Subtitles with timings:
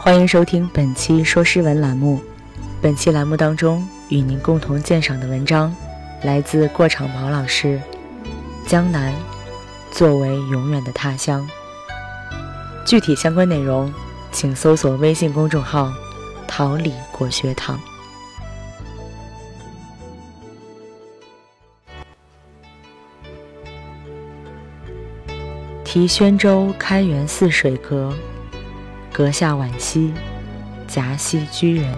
[0.00, 2.22] 欢迎收听本期说诗文栏目。
[2.80, 5.74] 本期栏目当中与您共同鉴赏的文章
[6.22, 7.80] 来自过场毛老师，
[8.70, 9.12] 《江南
[9.90, 11.44] 作为永远的他乡》。
[12.86, 13.92] 具体相关内容，
[14.30, 15.92] 请搜索微信公众号
[16.46, 17.76] “桃李国学堂”。
[25.84, 28.14] 题宣州开元寺水阁，
[29.18, 30.14] 阁下惋惜，
[30.86, 31.92] 夹溪居人。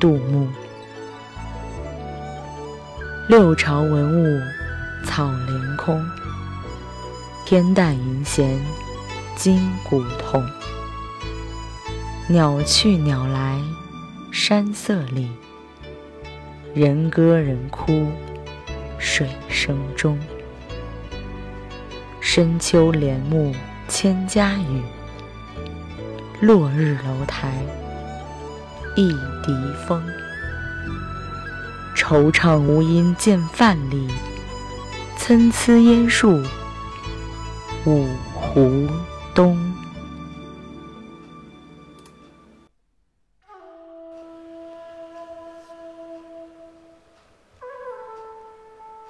[0.00, 0.48] 杜牧。
[3.28, 4.40] 六朝文物
[5.06, 6.04] 草连空，
[7.46, 8.60] 天淡云闲
[9.36, 10.44] 今古痛。
[12.26, 13.60] 鸟去鸟来
[14.32, 15.30] 山色里，
[16.74, 18.10] 人歌人哭
[18.98, 20.18] 水声中。
[22.20, 23.54] 深秋帘幕
[23.86, 24.82] 千家雨，
[26.44, 27.54] 落日楼台。
[28.94, 29.08] 一
[29.42, 29.56] 笛
[29.86, 30.04] 风，
[31.96, 34.10] 惆怅无因见范蠡，
[35.16, 36.44] 参差烟树
[37.86, 38.86] 五湖
[39.34, 39.58] 东。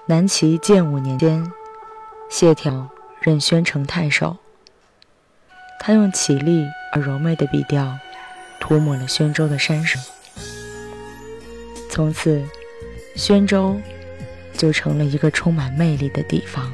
[0.06, 1.50] 南齐建武年间，
[2.30, 2.88] 谢朓
[3.20, 4.36] 任宣城太守，
[5.80, 7.98] 他用绮丽而柔媚的笔调。
[8.60, 10.00] 涂抹了宣州的山水，
[11.90, 12.42] 从此，
[13.14, 13.78] 宣州
[14.54, 16.72] 就成了一个充满魅力的地方。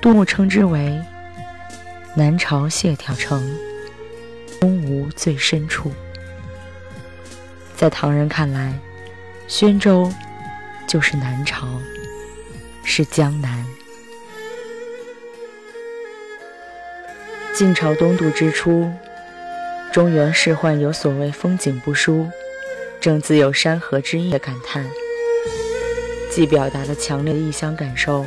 [0.00, 0.98] 杜牧称之为
[2.16, 3.54] “南朝谢朓城，
[4.58, 5.92] 东吴最深处”。
[7.76, 8.72] 在唐人看来，
[9.46, 10.10] 宣州
[10.86, 11.68] 就是南朝，
[12.82, 13.62] 是江南。
[17.56, 18.90] 晋朝东渡之初。
[19.92, 22.28] 中原仕宦有所谓“风景不输，
[23.00, 24.84] 正自有山河之意”的感叹，
[26.28, 28.26] 既表达了强烈的异乡感受，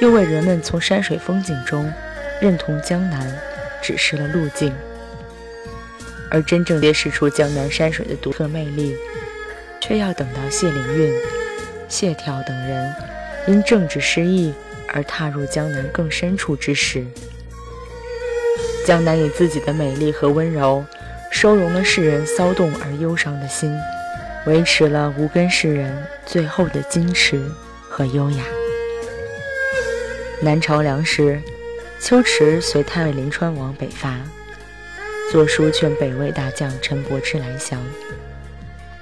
[0.00, 1.92] 又为人们从山水风景中
[2.40, 3.38] 认同江南
[3.82, 4.72] 指示了路径。
[6.30, 8.96] 而真正揭示出江南山水的独特魅力，
[9.78, 11.14] 却要等到谢灵运、
[11.86, 12.94] 谢眺等人
[13.46, 14.54] 因政治失意
[14.88, 17.04] 而踏入江南更深处之时。
[18.84, 20.84] 江南以自己的美丽和温柔，
[21.30, 23.72] 收容了世人骚动而忧伤的心，
[24.44, 27.40] 维持了无根世人最后的矜持
[27.88, 28.42] 和优雅。
[30.40, 31.40] 南朝梁时，
[32.00, 34.16] 秋池随太尉临川王北伐，
[35.30, 37.80] 作书劝北魏大将陈伯之来降，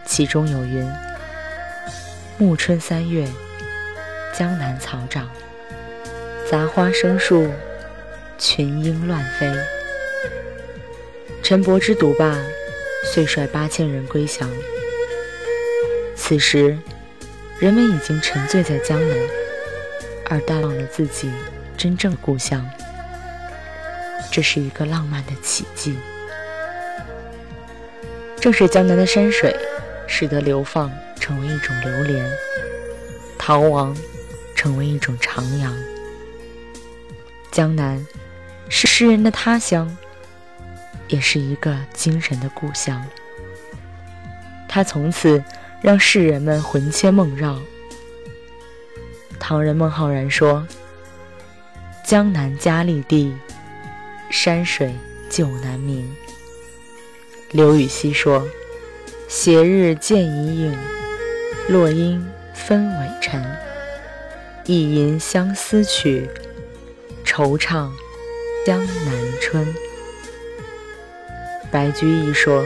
[0.04, 0.86] 其中有云
[2.36, 3.26] ：“暮春三月，
[4.36, 5.26] 江南草长，
[6.50, 7.48] 杂花生树。”
[8.40, 9.52] 群莺乱飞，
[11.42, 12.34] 陈伯之独霸，
[13.04, 14.48] 遂率八千人归降。
[16.16, 16.78] 此时，
[17.58, 19.18] 人们已经沉醉在江南，
[20.30, 21.30] 而淡忘了自己
[21.76, 22.66] 真正故乡。
[24.32, 25.98] 这是一个浪漫的奇迹。
[28.40, 29.54] 正是江南的山水，
[30.06, 32.24] 使得流放成为一种流连，
[33.36, 33.94] 逃亡
[34.54, 35.70] 成为一种徜徉。
[37.50, 38.02] 江南。
[38.70, 39.94] 是诗人的他乡，
[41.08, 43.04] 也是一个精神的故乡。
[44.68, 45.42] 他从此
[45.82, 47.58] 让世人们魂牵梦绕。
[49.38, 50.66] 唐人孟浩然说
[52.06, 53.34] ：“江南佳丽地，
[54.30, 54.94] 山水
[55.28, 56.08] 旧难明。”
[57.50, 58.46] 刘禹锡说
[59.26, 60.78] ：“斜日见遗影，
[61.68, 63.44] 落英分尾尘。
[64.64, 66.30] 一吟相思曲，
[67.24, 67.90] 惆怅。”
[68.70, 69.66] 江南春，
[71.72, 72.64] 白居易说：“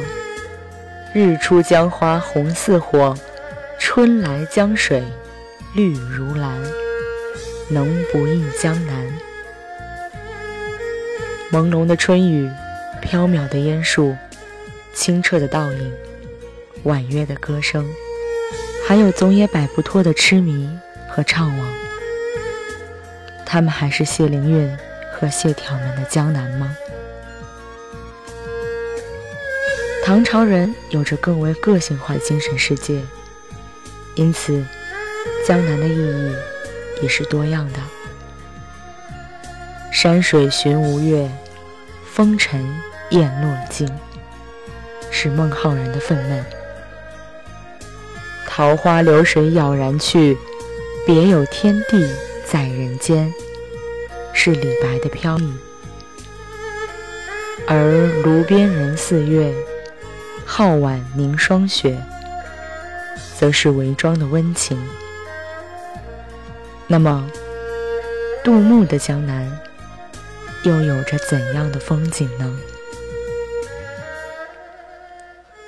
[1.15, 3.17] 日出江花红似火，
[3.79, 5.03] 春来江水
[5.75, 6.61] 绿如蓝，
[7.71, 9.19] 能不忆江南？”
[11.51, 12.51] 朦胧的春雨，
[13.01, 14.15] 飘渺的烟树，
[14.93, 15.93] 清澈的倒影，
[16.83, 17.89] 婉约的歌声，
[18.87, 20.69] 还有总也摆不脱的痴迷
[21.09, 21.65] 和怅惘，
[23.47, 24.77] 他们还是谢灵运。
[25.15, 26.77] 和谢眺们的江南吗？
[30.05, 33.01] 唐朝人有着更为个性化的精神世界，
[34.17, 34.63] 因此
[35.47, 36.35] 江南的意义
[37.01, 37.79] 也是多样的。
[39.91, 41.31] 山水寻吴越，
[42.05, 42.63] 风尘
[43.11, 43.89] 雁落尽，
[45.11, 46.45] 是孟浩然的愤懑；
[48.47, 50.37] 桃花流水杳然去，
[51.07, 52.13] 别有天地
[52.45, 53.33] 在人间。
[54.35, 55.55] 是李白的飘逸，
[57.67, 59.55] 而炉边人似月，
[60.47, 61.99] 皓腕凝霜雪，
[63.39, 64.79] 则是韦庄的温情。
[66.87, 67.27] 那么，
[68.43, 69.51] 杜牧的江南
[70.65, 72.61] 又有着怎样的风景呢？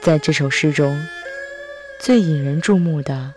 [0.03, 1.01] 在这首诗中，
[1.99, 3.33] 最引人注目的，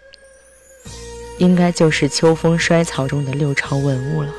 [1.38, 4.34] 应该就是秋风衰草中的六朝文物了。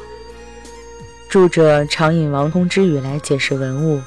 [1.30, 4.02] 著者常引王通之语来解释文物：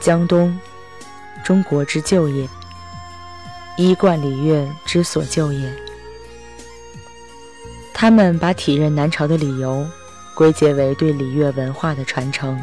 [0.00, 0.58] 江东，
[1.44, 2.48] 中国之旧也；
[3.76, 5.70] 衣冠礼乐之所旧也。
[7.92, 9.86] 他们把体认南朝的理由
[10.34, 12.58] 归结为对礼乐文化的传承，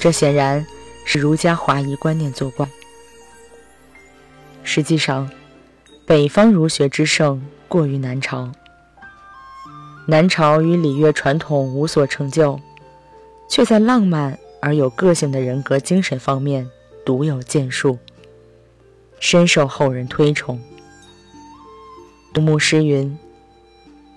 [0.00, 0.66] 这显然
[1.04, 2.66] 是儒家华夷观念作怪。
[4.62, 5.30] 实际上，
[6.06, 8.50] 北方儒学之盛过于南朝，
[10.10, 12.58] 南朝与礼乐传统无所成就，
[13.46, 16.66] 却在浪漫而有个性的人格精神方面
[17.04, 17.98] 独有建树，
[19.20, 20.58] 深受后人推崇。
[22.32, 23.18] 杜牧诗云。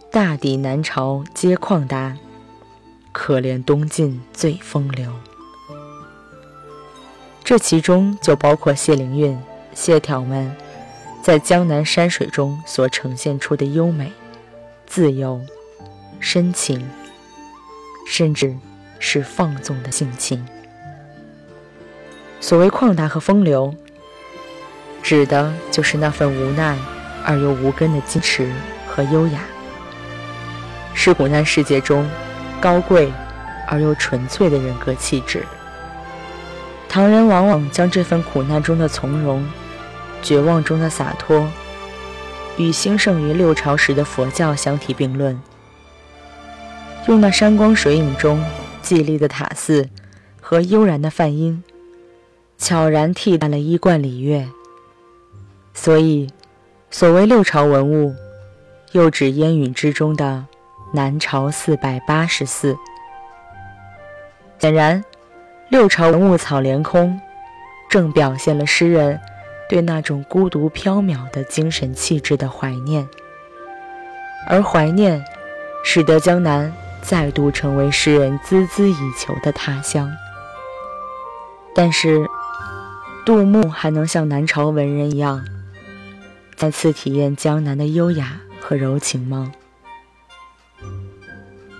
[0.09, 2.17] 大抵南朝皆旷达，
[3.11, 5.11] 可怜东晋最风流。
[7.43, 9.37] 这其中就包括谢灵运、
[9.73, 10.55] 谢眺们
[11.21, 14.11] 在江南山水中所呈现出的优美、
[14.85, 15.41] 自由、
[16.21, 16.87] 深情，
[18.07, 18.55] 甚至
[18.99, 20.47] 是放纵的性情。
[22.39, 23.73] 所谓旷达和风流，
[25.01, 26.77] 指的就是那份无奈
[27.25, 28.49] 而又无根的矜持
[28.87, 29.39] 和优雅。
[30.93, 32.07] 是苦难世界中
[32.61, 33.11] 高贵
[33.67, 35.43] 而又纯粹的人格气质。
[36.87, 39.43] 唐人往往将这份苦难中的从容、
[40.21, 41.49] 绝望中的洒脱，
[42.57, 45.41] 与兴盛于六朝时的佛教相提并论，
[47.07, 48.43] 用那山光水影中
[48.83, 49.89] 寂立的塔寺
[50.39, 51.63] 和悠然的梵音，
[52.57, 54.47] 悄然替代了衣冠礼乐。
[55.73, 56.29] 所以，
[56.89, 58.13] 所谓六朝文物，
[58.91, 60.45] 又指烟云之中的。
[60.93, 62.75] 南朝四百八十寺，
[64.59, 65.01] 显然，
[65.69, 67.17] 六朝文物草连空，
[67.89, 69.17] 正表现了诗人
[69.69, 73.07] 对那种孤独缥缈的精神气质的怀念。
[74.49, 75.23] 而怀念，
[75.81, 76.69] 使得江南
[77.01, 80.09] 再度成为诗人孜孜以求的他乡。
[81.73, 82.27] 但是，
[83.25, 85.43] 杜牧还能像南朝文人一样，
[86.55, 89.51] 再次体验江南的优雅和柔情吗？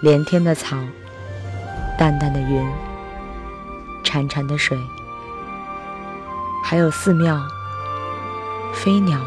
[0.02, 0.78] 连天的草，
[1.98, 2.66] 淡淡的云，
[4.04, 4.78] 潺潺的水，
[6.64, 7.40] 还有寺庙、
[8.74, 9.20] 飞鸟、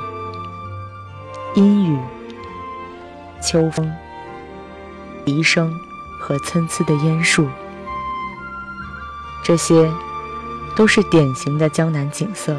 [1.54, 1.98] 阴雨、
[3.40, 3.94] 秋风、
[5.24, 5.78] 笛声
[6.20, 7.48] 和参差的烟树，
[9.42, 9.90] 这些
[10.76, 12.56] 都是典型的江南景色。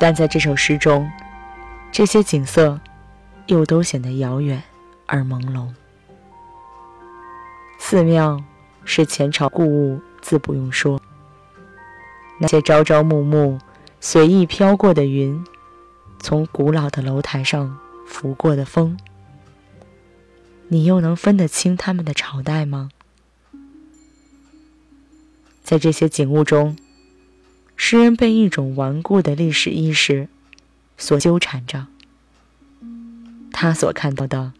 [0.00, 1.10] 但在这首诗中，
[1.90, 2.78] 这些景色
[3.46, 4.62] 又都显得遥远
[5.06, 5.68] 而朦胧。
[7.78, 8.42] 寺庙
[8.84, 11.00] 是前朝故物，自不用说。
[12.38, 13.58] 那些朝朝暮暮、
[14.00, 15.44] 随意飘过的云，
[16.20, 17.76] 从古老的楼台上
[18.06, 18.96] 拂过的风，
[20.68, 22.90] 你又能分得清他们的朝代吗？
[25.64, 26.76] 在这些景物中，
[27.76, 30.28] 诗人被一种顽固的历史意识
[30.96, 31.86] 所纠缠着。
[33.52, 34.52] 他所看到的，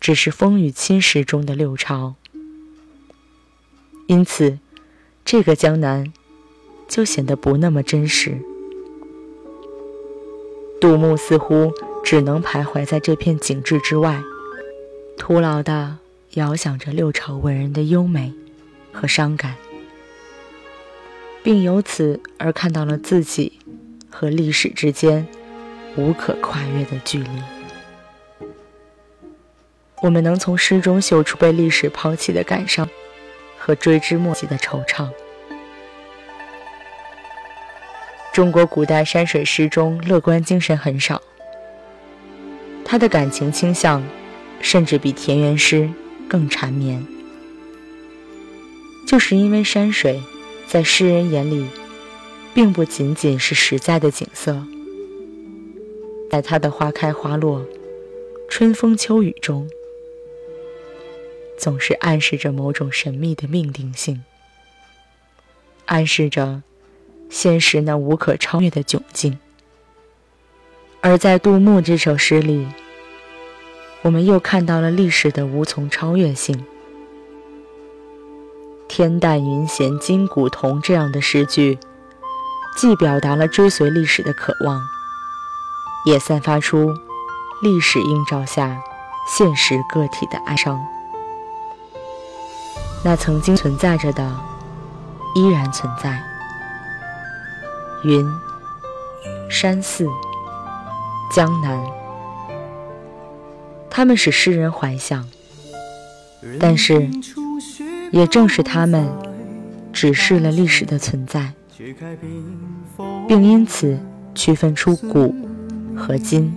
[0.00, 2.14] 只是风雨侵蚀中的六朝。
[4.06, 4.58] 因此，
[5.24, 6.12] 这个江南
[6.88, 8.38] 就显得不那么真实。
[10.80, 14.22] 杜牧似乎只能徘徊在这片景致之外，
[15.18, 15.98] 徒劳地
[16.34, 18.32] 遥想着六朝文人的优美
[18.92, 19.56] 和伤感，
[21.42, 23.58] 并由此而看到了自己
[24.08, 25.26] 和历史之间
[25.96, 27.28] 无可跨越的距离。
[30.02, 32.88] 我们能从诗中嗅出被历史抛弃的感伤。
[33.60, 35.10] 和追之莫及的惆怅。
[38.32, 41.20] 中国古代山水诗中乐观精神很少，
[42.82, 44.02] 他的感情倾向
[44.60, 45.90] 甚至比田园诗
[46.28, 47.04] 更缠绵。
[49.06, 50.22] 就是因为山水
[50.66, 51.66] 在诗人眼里，
[52.54, 54.62] 并不仅仅是实在的景色，
[56.30, 57.64] 在它的花开花落、
[58.50, 59.68] 春风秋雨中。
[61.56, 64.22] 总是暗示着某种神秘的命定性，
[65.86, 66.62] 暗示着
[67.28, 69.38] 现实那无可超越的窘境。
[71.00, 72.64] 而在杜牧这首诗里，
[74.08, 76.64] 我们又看到了历史的无从超越性。
[78.88, 81.78] 天淡云闲今古同”这样的诗句，
[82.74, 84.80] 既表达了追随历史的渴望，
[86.06, 86.94] 也散发出
[87.62, 88.80] 历史映照下
[89.36, 90.82] 现实个体的哀伤。
[93.04, 94.34] 那曾经存在着的，
[95.34, 96.18] 依然存在。
[98.04, 98.26] 云、
[99.50, 100.08] 山寺、
[101.30, 101.78] 江南，
[103.98, 105.28] 他们使诗人怀想，
[106.60, 107.10] 但是，
[108.12, 109.08] 也正是他们
[109.92, 111.52] 指示了历史的存在，
[113.26, 113.98] 并因此
[114.36, 115.34] 区分出古
[115.96, 116.54] 和今，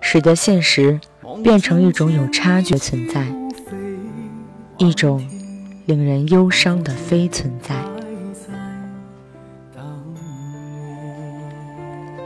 [0.00, 1.00] 使得现实
[1.44, 3.28] 变成一种有差距的存在，
[4.76, 5.24] 一种
[5.86, 7.76] 令人忧伤的非存在。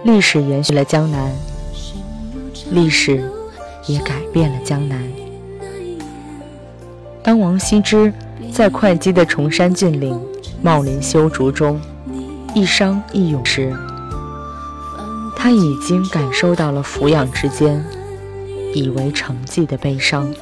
[0.03, 1.31] 历史延续了江南，
[2.71, 3.31] 历史
[3.87, 5.03] 也改变了江南。
[7.23, 8.13] 当王羲之
[8.53, 10.21] 在会稽的崇山峻岭、
[10.63, 11.81] 茂林修竹中
[12.55, 13.75] 一觞一咏时，
[15.37, 17.85] 他已经感受到了俯仰之间
[18.75, 20.33] 以为成绩的悲伤。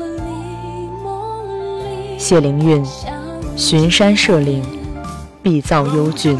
[2.18, 2.84] 谢灵运
[3.56, 4.62] 巡山涉岭，
[5.42, 6.38] 必造幽峻，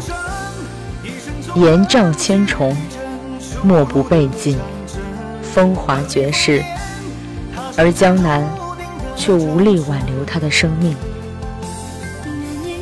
[1.55, 2.75] 岩障千重。
[3.65, 4.57] 莫不被尽，
[5.41, 6.61] 风华绝世，
[7.77, 8.47] 而江南
[9.15, 10.95] 却无力挽留他的生命。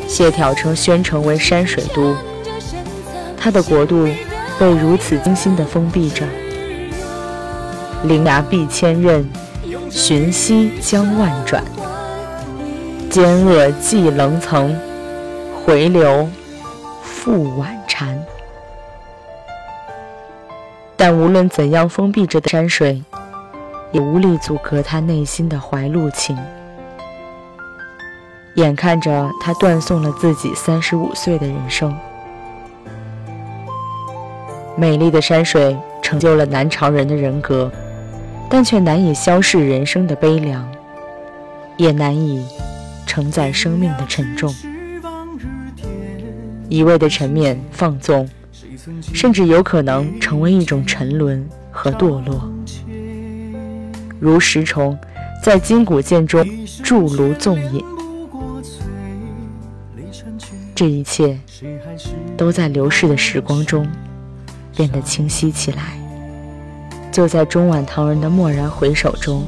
[0.08, 2.16] 谢朓称宣城为山水都，
[3.38, 4.08] 他的国度
[4.60, 6.26] 被如此精心地封闭着。
[8.04, 9.24] 伶牙俞千仞，
[9.90, 11.64] 寻溪江万转，
[13.10, 14.78] 奸恶既棱层，
[15.64, 16.28] 回流
[17.04, 18.20] 复婉蝉。
[20.98, 23.02] 但无论怎样封闭着的山水，
[23.92, 26.38] 也无力阻隔他内心的怀路情。
[28.56, 31.96] 眼看着他断送了自己三十五岁的人生，
[34.76, 37.72] 美丽的山水成就了南朝人的人格，
[38.50, 40.70] 但却难以消逝人生的悲凉，
[41.78, 42.46] 也难以
[43.06, 44.54] 承载生命的沉重。
[46.68, 48.30] 一味的沉湎放纵。
[49.14, 52.52] 甚至有可能成为一种沉沦和堕落，
[54.22, 54.96] 如石虫
[55.44, 56.48] 在金谷剑中
[56.84, 57.84] 筑炉纵饮。
[60.76, 61.40] 这一切
[62.38, 63.90] 都在流逝的时光中
[64.76, 66.00] 变得清晰起来。
[67.12, 69.44] 就在中晚唐人的蓦然回首中，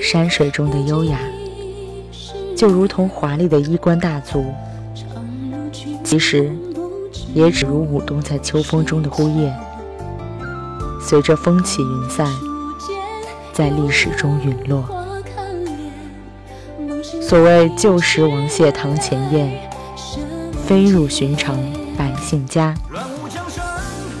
[0.00, 1.18] 山水中的优雅，
[2.56, 4.44] 就如同华丽的衣冠大族，
[6.04, 6.50] 其实。
[7.32, 9.54] 也只如舞动在秋风中的枯叶，
[11.00, 12.26] 随着风起云散，
[13.52, 14.84] 在历史中陨落。
[17.20, 19.68] 所谓旧时王谢堂前燕，
[20.66, 21.58] 飞入寻常
[21.96, 22.74] 百姓家，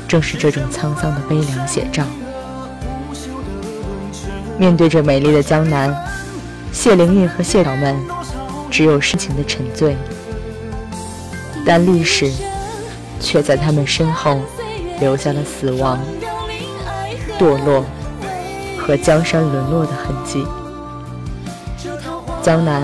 [0.06, 2.04] 正是这种沧桑的悲凉写照。
[4.58, 5.94] 面对着美丽的江南，
[6.72, 7.96] 谢灵运和谢导们
[8.70, 9.96] 只有深情的沉醉，
[11.66, 12.30] 但历史。
[13.22, 14.40] 却在他们身后
[14.98, 16.00] 留下了死亡、
[17.38, 17.84] 堕落
[18.80, 20.46] 和江山沦落的痕迹。
[22.42, 22.82] 江南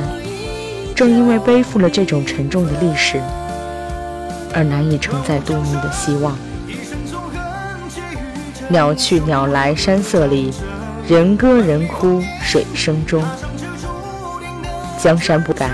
[0.95, 3.21] 正因为背负了这种沉重的历史，
[4.55, 6.37] 而难以承载杜牧的希望。
[8.69, 10.53] 鸟去鸟来山色里，
[11.09, 13.23] 人歌人哭水声中。
[14.99, 15.71] 江山不改，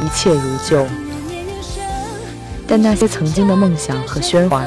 [0.00, 0.86] 一切如旧。
[2.68, 4.64] 但那些曾经的梦想和喧哗，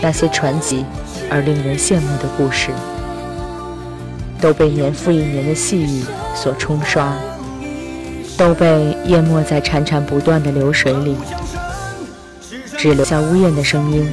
[0.00, 0.84] 那些传奇
[1.30, 2.70] 而令人羡慕的故事，
[4.40, 6.04] 都被年复一年的细雨
[6.34, 7.12] 所冲刷，
[8.36, 11.16] 都被淹没在潺潺不断的流水里，
[12.76, 14.08] 只留下呜咽的声音，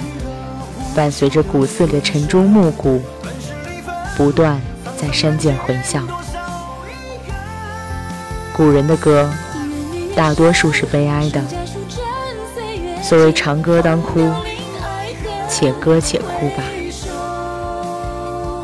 [0.95, 3.01] 伴随着古寺里的晨钟暮鼓，
[4.17, 4.59] 不断
[4.97, 6.07] 在山涧回响。
[8.53, 9.29] 古人的歌，
[10.15, 11.41] 大多数是悲哀的。
[13.01, 14.29] 所谓长歌当哭，
[15.49, 16.63] 且歌且哭吧。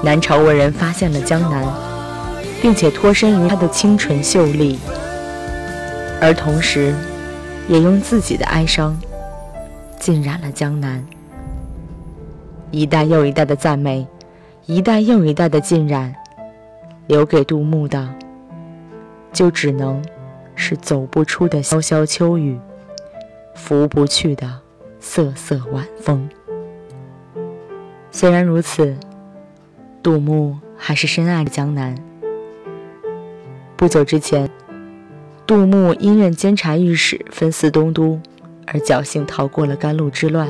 [0.07, 1.67] 南朝文人发现了江南，
[2.61, 4.79] 并且脱身于它的清纯秀丽，
[6.21, 6.95] 而同时，
[7.67, 8.97] 也用自己的哀伤
[9.99, 11.05] 浸染了江南。
[12.71, 14.07] 一代又一代的赞美，
[14.65, 16.15] 一代又一代的浸染，
[17.07, 18.07] 留给杜牧的，
[19.33, 20.01] 就只能
[20.55, 22.57] 是走不出的潇潇秋雨。
[23.55, 24.49] 拂不去的
[25.01, 26.29] 瑟瑟晚风。
[28.09, 28.95] 虽然如此，
[30.01, 31.95] 杜牧还是深爱着江南。
[33.75, 34.49] 不久之前，
[35.45, 38.19] 杜牧因任监察御史，分司东都，
[38.65, 40.47] 而侥幸逃过了甘露之乱；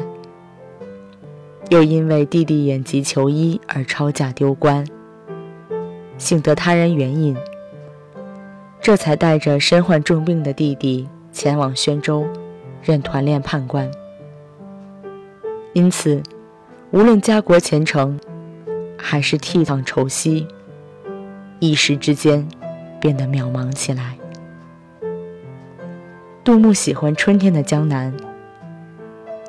[1.69, 4.85] 又因为弟弟眼疾求医而抄家丢官，
[6.17, 7.35] 幸得他人援引，
[8.79, 12.25] 这才带着身患重病的弟弟前往宣州，
[12.81, 13.89] 任团练判官。
[15.73, 16.23] 因此，
[16.91, 18.19] 无论家国前程，
[18.97, 20.47] 还是倜傥愁息，
[21.59, 22.47] 一时之间
[22.99, 24.17] 变得渺茫起来。
[26.43, 28.13] 杜牧喜欢春天的江南，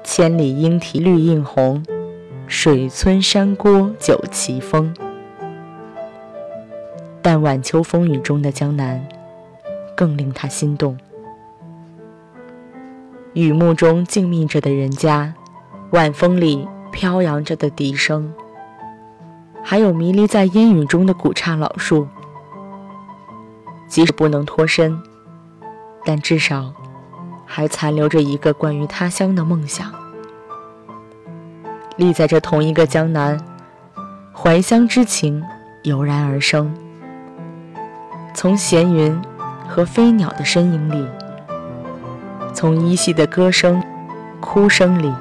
[0.04, 1.84] 千里莺啼绿映红，
[2.46, 4.94] 水村山郭酒旗风。
[7.22, 9.06] 但晚秋风雨中的江南，
[9.96, 10.98] 更令他心动。
[13.34, 15.34] 雨幕中静谧着的人家，
[15.90, 18.32] 晚风里飘扬着的笛声，
[19.70, 22.08] 还有迷离在烟雨中的古刹老树，
[23.86, 24.98] 即使不能脱身，
[26.06, 26.72] 但至少。
[27.44, 29.92] 还残留着一个关于他乡的梦想，
[31.96, 33.38] 立在这同一个江南，
[34.32, 35.44] 怀乡之情
[35.82, 36.74] 油然而生。
[38.34, 39.20] 从闲云
[39.68, 41.06] 和飞鸟的身影里，
[42.54, 43.82] 从依稀的歌声、
[44.40, 45.12] 哭声里，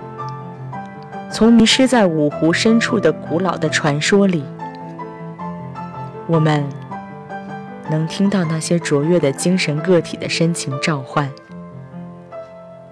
[1.29, 4.43] 从迷失在五湖深处的古老的传说里，
[6.25, 6.63] 我们
[7.91, 11.29] 能听到那些卓越的精神个体的深情召唤。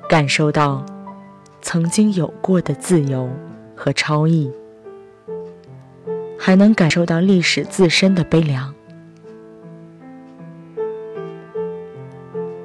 [0.08, 0.86] 感受到
[1.62, 3.28] 曾经有过的自由
[3.76, 4.52] 和超逸，
[6.38, 8.74] 还能感受到历史自身的悲凉。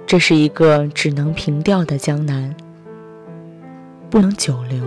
[0.06, 2.54] 这是一个只能凭吊的江南，
[4.10, 4.84] 不能久留，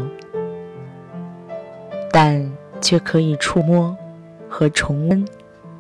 [2.13, 2.48] 但
[2.79, 3.98] 却可以触摸
[4.48, 5.27] 和重温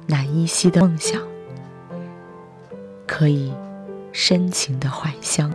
[0.07, 1.21] 那依稀的梦想，
[3.05, 3.53] 可以
[4.11, 5.53] 深情的怀乡。